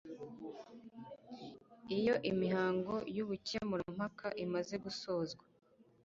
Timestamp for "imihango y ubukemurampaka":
2.31-4.27